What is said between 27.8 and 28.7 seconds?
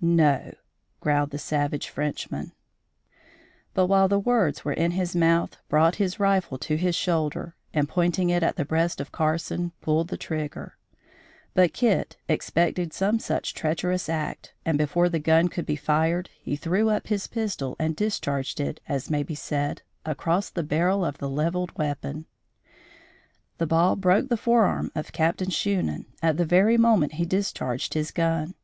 his gun.